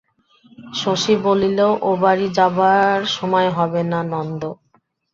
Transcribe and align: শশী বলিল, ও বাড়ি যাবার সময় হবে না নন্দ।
শশী 0.73 1.13
বলিল, 1.25 1.59
ও 1.81 1.89
বাড়ি 2.03 2.27
যাবার 2.37 2.97
সময় 3.15 3.49
হবে 3.57 3.81
না 3.91 3.99
নন্দ। 4.11 4.41